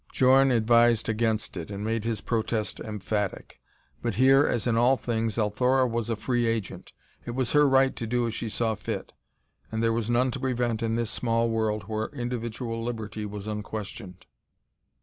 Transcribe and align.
Djorn 0.11 0.49
advised 0.49 1.09
against 1.09 1.55
it 1.55 1.69
and 1.69 1.83
made 1.85 2.05
his 2.05 2.21
protest 2.21 2.79
emphatic, 2.79 3.59
but 4.01 4.15
here, 4.15 4.47
as 4.47 4.65
in 4.65 4.75
all 4.75 4.97
things, 4.97 5.37
Althora 5.37 5.85
was 5.85 6.09
a 6.09 6.15
free 6.15 6.47
agent. 6.47 6.91
It 7.23 7.35
was 7.35 7.51
her 7.51 7.69
right 7.69 7.95
to 7.97 8.07
do 8.07 8.25
as 8.25 8.33
she 8.33 8.49
saw 8.49 8.73
fit, 8.73 9.13
and 9.71 9.83
there 9.83 9.93
was 9.93 10.09
none 10.09 10.31
to 10.31 10.39
prevent 10.39 10.81
in 10.81 10.95
this 10.95 11.11
small 11.11 11.51
world 11.51 11.83
where 11.83 12.07
individual 12.13 12.83
liberty 12.83 13.27
was 13.27 13.45
unquestioned. 13.45 14.25